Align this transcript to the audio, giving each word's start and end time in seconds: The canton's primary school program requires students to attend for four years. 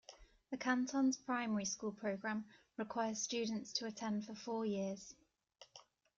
The 0.49 0.57
canton's 0.57 1.15
primary 1.15 1.65
school 1.65 1.91
program 1.91 2.45
requires 2.75 3.21
students 3.21 3.71
to 3.73 3.85
attend 3.85 4.25
for 4.25 4.33
four 4.33 4.65
years. 4.65 5.13